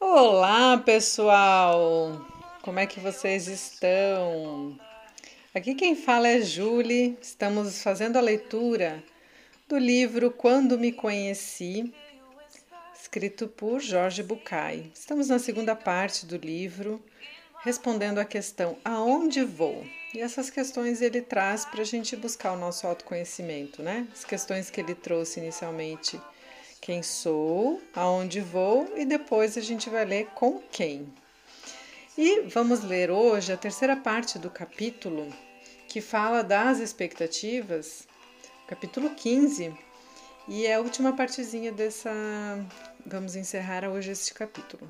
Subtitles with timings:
[0.00, 2.26] Olá, pessoal!
[2.62, 4.80] Como é que vocês estão?
[5.54, 7.18] Aqui quem fala é Julie.
[7.20, 9.04] Estamos fazendo a leitura
[9.68, 11.92] do livro Quando Me Conheci,
[12.98, 14.90] escrito por Jorge Bucay.
[14.94, 17.04] Estamos na segunda parte do livro,
[17.62, 19.84] respondendo à questão Aonde vou?
[20.14, 24.06] E essas questões ele traz para a gente buscar o nosso autoconhecimento, né?
[24.12, 26.20] As questões que ele trouxe inicialmente:
[26.80, 31.12] quem sou, aonde vou, e depois a gente vai ler com quem.
[32.16, 35.28] E vamos ler hoje a terceira parte do capítulo
[35.88, 38.06] que fala das expectativas,
[38.68, 39.74] capítulo 15,
[40.46, 42.12] e é a última partezinha dessa.
[43.04, 44.88] Vamos encerrar hoje este capítulo.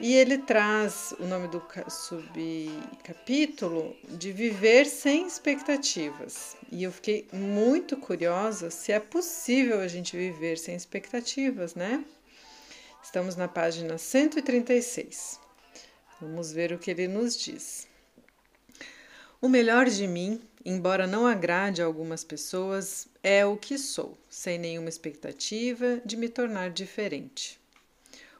[0.00, 6.56] E ele traz o nome do subcapítulo de viver sem expectativas.
[6.70, 12.04] E eu fiquei muito curiosa se é possível a gente viver sem expectativas, né?
[13.02, 15.38] Estamos na página 136.
[16.20, 17.86] Vamos ver o que ele nos diz.
[19.40, 24.58] O melhor de mim, embora não agrade a algumas pessoas, é o que sou, sem
[24.58, 27.62] nenhuma expectativa de me tornar diferente.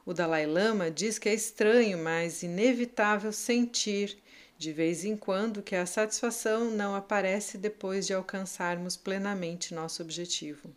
[0.05, 4.15] O Dalai Lama diz que é estranho, mas inevitável sentir,
[4.55, 10.69] de vez em quando, que a satisfação não aparece depois de alcançarmos plenamente nosso objetivo.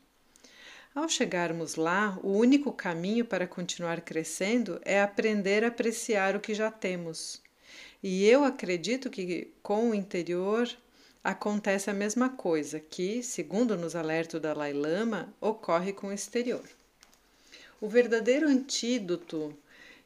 [0.95, 6.55] Ao chegarmos lá, o único caminho para continuar crescendo é aprender a apreciar o que
[6.55, 7.43] já temos.
[8.03, 10.67] E eu acredito que com o interior
[11.23, 16.65] acontece a mesma coisa que, segundo nos alerta o Dalai Lama, ocorre com o exterior.
[17.81, 19.57] O verdadeiro antídoto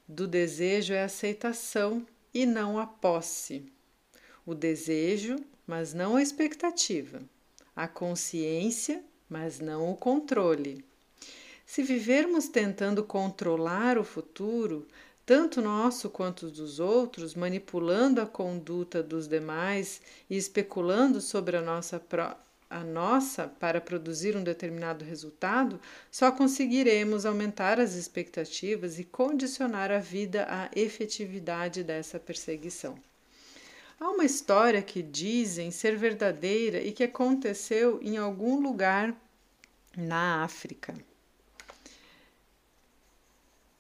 [0.07, 3.65] do desejo é a aceitação e não a posse.
[4.45, 7.23] O desejo, mas não a expectativa.
[7.75, 10.85] A consciência, mas não o controle.
[11.65, 14.87] Se vivermos tentando controlar o futuro,
[15.25, 21.99] tanto nosso quanto dos outros, manipulando a conduta dos demais e especulando sobre a nossa
[21.99, 29.91] própria a nossa para produzir um determinado resultado, só conseguiremos aumentar as expectativas e condicionar
[29.91, 32.99] a vida à efetividade dessa perseguição.
[34.01, 39.15] Há uma história que dizem ser verdadeira e que aconteceu em algum lugar
[39.97, 40.95] na África.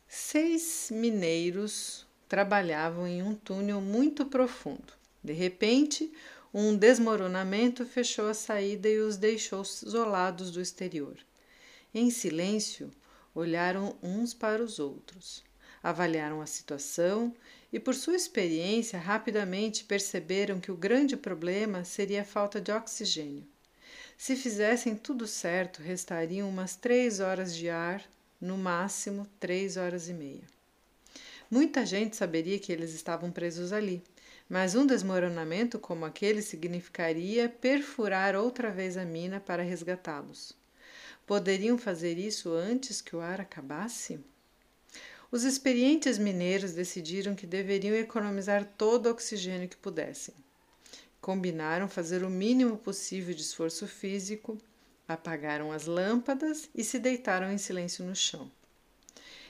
[0.06, 4.92] Seis mineiros trabalhavam em um túnel muito profundo.
[5.24, 6.12] De repente,
[6.55, 11.17] um desmoronamento fechou a saída e os deixou isolados do exterior.
[11.95, 12.91] Em silêncio,
[13.35, 15.43] olharam uns para os outros,
[15.83, 17.35] avaliaram a situação
[17.73, 23.47] e, por sua experiência, rapidamente perceberam que o grande problema seria a falta de oxigênio.
[24.19, 28.05] Se fizessem tudo certo, restariam umas três horas de ar,
[28.39, 30.45] no máximo três horas e meia.
[31.51, 34.03] Muita gente saberia que eles estavam presos ali
[34.48, 40.53] mas um desmoronamento como aquele significaria perfurar outra vez a mina para resgatá-los.
[41.26, 44.20] Poderiam fazer isso antes que o ar acabasse?
[45.30, 50.34] Os experientes mineiros decidiram que deveriam economizar todo o oxigênio que pudessem.
[51.20, 54.59] Combinaram fazer o mínimo possível de esforço físico,
[55.09, 58.50] apagaram as lâmpadas e se deitaram em silêncio no chão.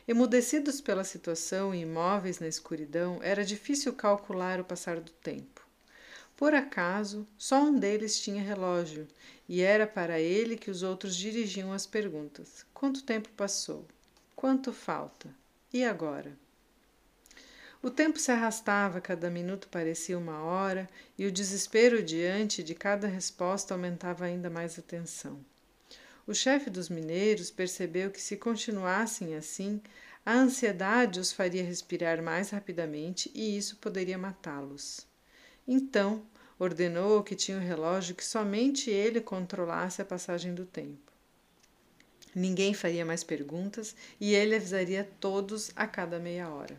[0.06, 5.64] Emudecidos pela situação e imóveis na escuridão, era difícil calcular o passar do tempo.
[6.36, 9.06] Por acaso, só um deles tinha relógio,
[9.48, 13.86] e era para ele que os outros dirigiam as perguntas: Quanto tempo passou?
[14.34, 15.28] Quanto falta?
[15.72, 16.32] E agora?
[17.80, 23.06] O tempo se arrastava, cada minuto parecia uma hora, e o desespero diante de cada
[23.06, 25.38] resposta aumentava ainda mais a tensão.
[26.24, 29.80] O chefe dos mineiros percebeu que, se continuassem assim,
[30.24, 35.04] a ansiedade os faria respirar mais rapidamente e isso poderia matá-los.
[35.66, 36.22] Então,
[36.60, 41.12] ordenou que tinha o um relógio que somente ele controlasse a passagem do tempo.
[42.32, 46.76] Ninguém faria mais perguntas e ele avisaria todos a cada meia hora.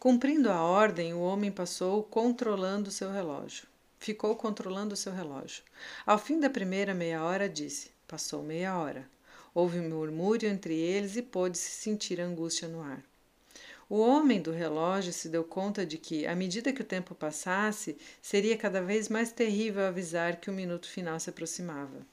[0.00, 3.71] Cumprindo a ordem, o homem passou controlando seu relógio
[4.02, 5.62] ficou controlando o seu relógio.
[6.04, 9.08] Ao fim da primeira meia hora, disse: Passou meia hora.
[9.54, 13.02] Houve um murmúrio entre eles e pôde-se sentir angústia no ar.
[13.88, 17.96] O homem do relógio se deu conta de que, à medida que o tempo passasse,
[18.20, 22.04] seria cada vez mais terrível avisar que o minuto final se aproximava.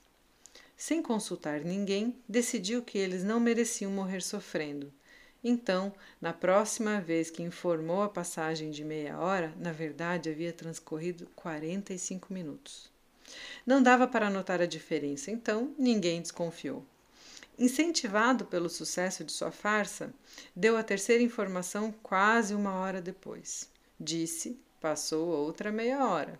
[0.75, 4.93] Sem consultar ninguém, decidiu que eles não mereciam morrer sofrendo
[5.43, 11.27] então, na próxima vez que informou a passagem de meia hora, na verdade havia transcorrido
[11.35, 12.91] 45 minutos.
[13.65, 16.85] Não dava para notar a diferença, então ninguém desconfiou.
[17.57, 20.13] Incentivado pelo sucesso de sua farsa,
[20.55, 23.69] deu a terceira informação quase uma hora depois.
[23.99, 26.39] Disse: passou outra meia hora.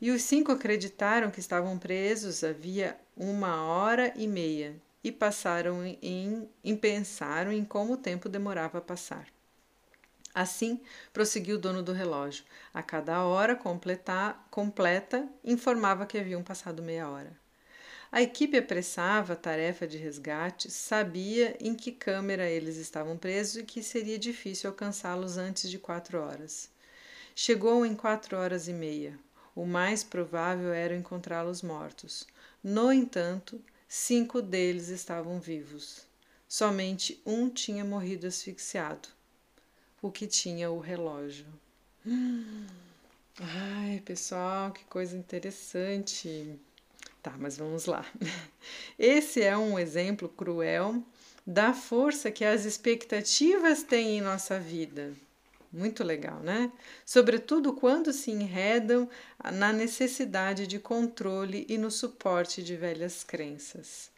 [0.00, 6.48] E os cinco acreditaram que estavam presos havia uma hora e meia e passaram em,
[6.62, 9.26] em pensaram em como o tempo demorava a passar.
[10.34, 10.80] Assim,
[11.12, 12.44] prosseguiu o dono do relógio.
[12.72, 17.36] A cada hora completa, completa informava que haviam passado meia hora.
[18.10, 23.62] A equipe apressava a tarefa de resgate, sabia em que câmera eles estavam presos e
[23.62, 26.70] que seria difícil alcançá-los antes de quatro horas.
[27.34, 29.18] Chegou em quatro horas e meia.
[29.54, 32.26] O mais provável era encontrá-los mortos.
[32.62, 33.60] No entanto,
[33.94, 36.06] cinco deles estavam vivos.
[36.48, 39.06] Somente um tinha morrido asfixiado,
[40.00, 41.44] o que tinha o relógio.
[43.38, 46.58] Ai, pessoal, que coisa interessante.
[47.22, 48.10] Tá, mas vamos lá.
[48.98, 51.04] Esse é um exemplo cruel
[51.46, 55.12] da força que as expectativas têm em nossa vida.
[55.72, 56.70] Muito legal, né?
[57.04, 59.08] Sobretudo quando se enredam
[59.54, 64.10] na necessidade de controle e no suporte de velhas crenças.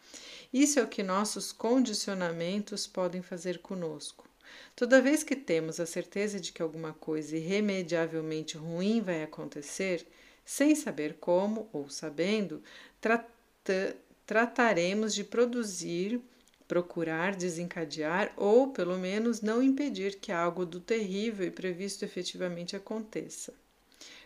[0.52, 4.28] Isso é o que nossos condicionamentos podem fazer conosco.
[4.74, 10.06] Toda vez que temos a certeza de que alguma coisa irremediavelmente ruim vai acontecer,
[10.44, 12.62] sem saber como ou sabendo,
[13.00, 13.96] trata,
[14.26, 16.20] trataremos de produzir,
[16.66, 23.52] procurar desencadear ou, pelo menos, não impedir que algo do terrível e previsto efetivamente aconteça.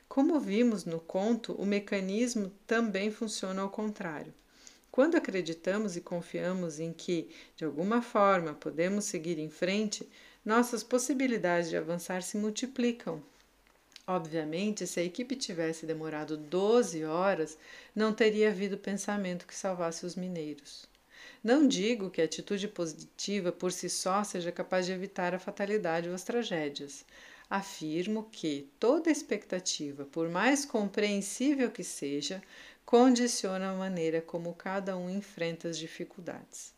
[0.09, 4.33] Como vimos no conto, o mecanismo também funciona ao contrário.
[4.91, 10.09] Quando acreditamos e confiamos em que, de alguma forma, podemos seguir em frente,
[10.45, 13.23] nossas possibilidades de avançar se multiplicam.
[14.07, 17.59] Obviamente, se a equipe tivesse demorado 12 horas,
[17.95, 20.89] não teria havido pensamento que salvasse os mineiros.
[21.43, 26.09] Não digo que a atitude positiva por si só seja capaz de evitar a fatalidade
[26.09, 27.05] ou as tragédias.
[27.49, 32.43] Afirmo que toda expectativa, por mais compreensível que seja,
[32.85, 36.73] condiciona a maneira como cada um enfrenta as dificuldades.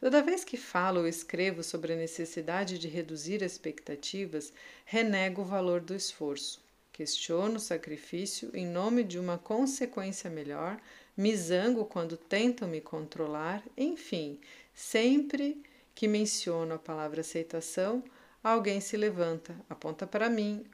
[0.00, 4.52] Toda vez que falo ou escrevo sobre a necessidade de reduzir expectativas,
[4.84, 6.60] renego o valor do esforço.
[6.92, 10.80] Questiono o sacrifício em nome de uma consequência melhor,
[11.16, 14.40] me zango quando tentam me controlar, enfim,
[14.74, 15.62] sempre
[15.94, 18.02] que menciono a palavra aceitação,
[18.42, 20.64] alguém se levanta, aponta para mim,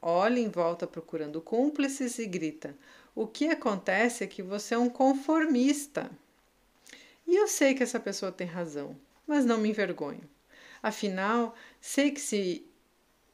[0.00, 2.76] olha em volta procurando cúmplices e grita:
[3.14, 6.10] O que acontece é que você é um conformista.
[7.26, 10.28] E eu sei que essa pessoa tem razão, mas não me envergonho.
[10.82, 12.69] Afinal, sei que se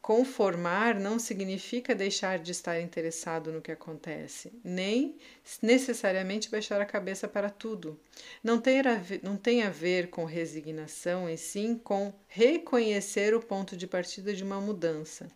[0.06, 5.16] conformar não significa deixar de estar interessado no que acontece, nem
[5.60, 7.98] necessariamente baixar a cabeça para tudo.
[8.40, 13.42] Não tem, a ver, não tem a ver com resignação, e sim com reconhecer o
[13.42, 15.26] ponto de partida de uma mudança.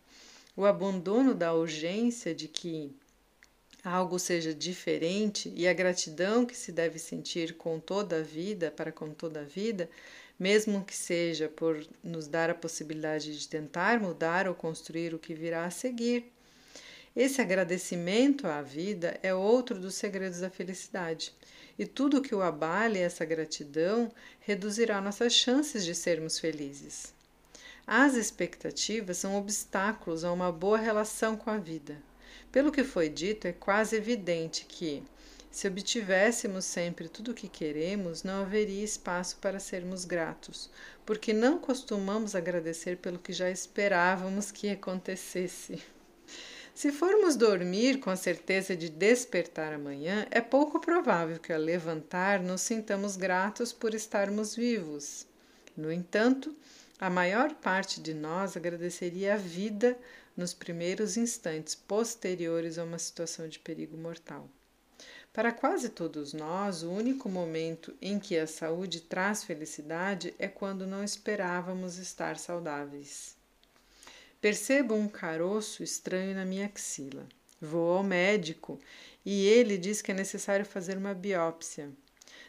[0.56, 2.94] O abandono da urgência de que
[3.82, 8.92] algo seja diferente e a gratidão que se deve sentir com toda a vida, para
[8.92, 9.90] com toda a vida,
[10.40, 15.34] mesmo que seja por nos dar a possibilidade de tentar mudar ou construir o que
[15.34, 16.32] virá a seguir.
[17.14, 21.34] Esse agradecimento à vida é outro dos segredos da felicidade,
[21.78, 27.12] e tudo que o abale essa gratidão reduzirá nossas chances de sermos felizes.
[27.86, 31.96] As expectativas são obstáculos a uma boa relação com a vida.
[32.50, 35.02] Pelo que foi dito, é quase evidente que,
[35.50, 40.70] se obtivéssemos sempre tudo o que queremos, não haveria espaço para sermos gratos,
[41.04, 45.82] porque não costumamos agradecer pelo que já esperávamos que acontecesse.
[46.72, 52.40] Se formos dormir com a certeza de despertar amanhã, é pouco provável que ao levantar
[52.40, 55.26] nos sintamos gratos por estarmos vivos.
[55.76, 56.54] No entanto,
[56.98, 59.98] a maior parte de nós agradeceria a vida
[60.36, 64.48] nos primeiros instantes posteriores a uma situação de perigo mortal.
[65.32, 70.88] Para quase todos nós, o único momento em que a saúde traz felicidade é quando
[70.88, 73.36] não esperávamos estar saudáveis.
[74.40, 77.28] Percebo um caroço estranho na minha axila.
[77.60, 78.80] Vou ao médico
[79.24, 81.90] e ele diz que é necessário fazer uma biópsia.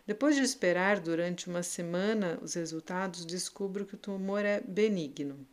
[0.08, 5.46] Depois de esperar durante uma semana os resultados, descubro que o tumor é benigno.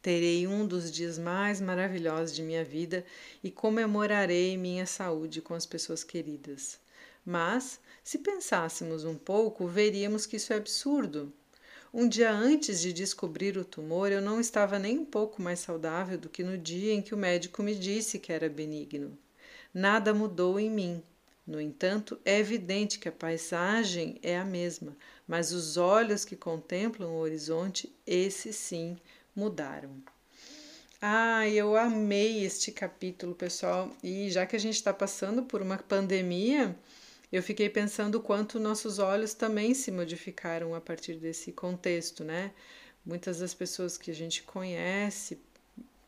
[0.00, 3.04] Terei um dos dias mais maravilhosos de minha vida
[3.42, 6.78] e comemorarei minha saúde com as pessoas queridas.
[7.24, 11.32] Mas, se pensássemos um pouco, veríamos que isso é absurdo.
[11.92, 16.16] Um dia antes de descobrir o tumor, eu não estava nem um pouco mais saudável
[16.18, 19.18] do que no dia em que o médico me disse que era benigno.
[19.74, 21.02] Nada mudou em mim,
[21.48, 24.94] No entanto, é evidente que a paisagem é a mesma,
[25.26, 28.98] mas os olhos que contemplam o horizonte, esses sim
[29.34, 30.02] mudaram.
[31.00, 33.90] Ah, eu amei este capítulo, pessoal.
[34.02, 36.76] E já que a gente está passando por uma pandemia,
[37.32, 42.52] eu fiquei pensando quanto nossos olhos também se modificaram a partir desse contexto, né?
[43.06, 45.38] Muitas das pessoas que a gente conhece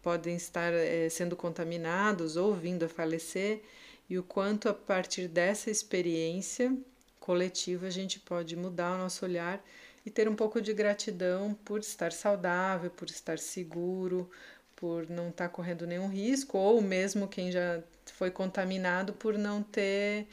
[0.02, 3.62] podem estar é, sendo contaminados ou vindo a falecer,
[4.08, 6.76] e o quanto a partir dessa experiência
[7.20, 9.62] coletiva a gente pode mudar o nosso olhar
[10.04, 14.30] e ter um pouco de gratidão por estar saudável, por estar seguro,
[14.76, 19.62] por não estar tá correndo nenhum risco, ou mesmo quem já foi contaminado por não
[19.62, 20.26] ter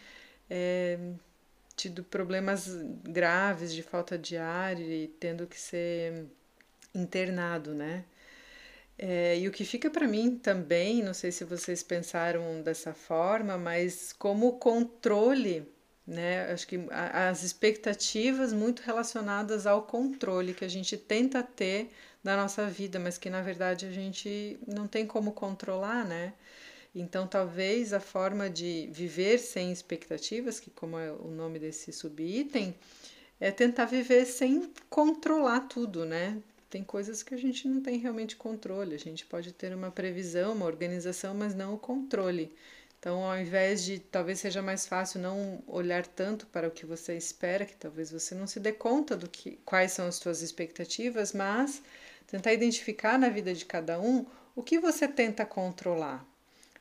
[0.49, 0.97] é,
[1.75, 2.67] tido problemas
[3.03, 6.25] graves de falta de ar e tendo que ser
[6.93, 8.05] internado, né?
[8.97, 13.57] É, e o que fica para mim também, não sei se vocês pensaram dessa forma,
[13.57, 15.67] mas como controle,
[16.07, 16.51] né?
[16.51, 21.91] Acho que as expectativas muito relacionadas ao controle que a gente tenta ter
[22.23, 26.33] da nossa vida, mas que na verdade a gente não tem como controlar, né?
[26.95, 32.73] Então, talvez a forma de viver sem expectativas, que como é o nome desse subitem,
[33.39, 36.41] é tentar viver sem controlar tudo, né?
[36.69, 38.95] Tem coisas que a gente não tem realmente controle.
[38.95, 42.51] A gente pode ter uma previsão, uma organização, mas não o controle.
[42.99, 47.15] Então, ao invés de talvez seja mais fácil não olhar tanto para o que você
[47.15, 51.31] espera, que talvez você não se dê conta do que quais são as suas expectativas,
[51.31, 51.81] mas
[52.25, 54.25] tentar identificar na vida de cada um
[54.55, 56.25] o que você tenta controlar.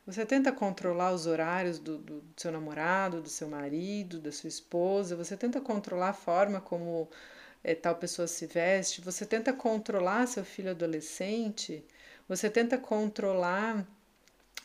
[0.07, 5.17] Você tenta controlar os horários do, do, seu namorado, do seu marido, da sua esposa,
[5.17, 7.11] você tenta controlar a forma como
[7.63, 11.85] é, tal pessoa se veste, você tenta controlar seu filho adolescente,
[12.29, 13.87] você tenta controlar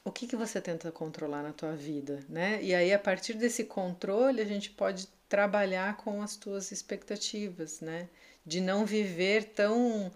[0.03, 2.59] o que, que você tenta controlar na tua vida, né?
[2.61, 8.09] E aí, a partir desse controle, a gente pode trabalhar com as tuas expectativas, né?
[8.45, 10.11] De não viver tão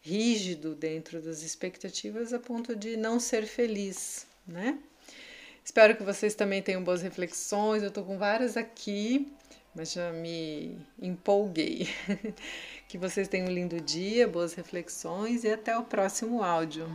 [0.00, 4.78] rígido dentro das expectativas a ponto de não ser feliz, né?
[5.64, 7.82] Espero que vocês também tenham boas reflexões.
[7.82, 9.32] Eu tô com várias aqui,
[9.74, 11.88] mas já me empolguei.
[12.86, 16.86] que vocês tenham um lindo dia, boas reflexões e até o próximo áudio.